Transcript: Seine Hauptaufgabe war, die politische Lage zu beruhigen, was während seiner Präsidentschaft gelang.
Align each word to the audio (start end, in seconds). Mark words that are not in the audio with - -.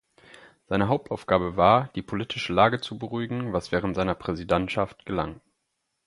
Seine 0.65 0.87
Hauptaufgabe 0.87 1.57
war, 1.57 1.91
die 1.93 2.01
politische 2.01 2.53
Lage 2.53 2.81
zu 2.81 2.97
beruhigen, 2.97 3.53
was 3.53 3.71
während 3.71 3.95
seiner 3.95 4.15
Präsidentschaft 4.15 5.05
gelang. 5.05 5.41